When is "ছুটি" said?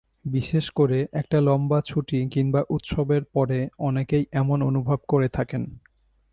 1.81-2.27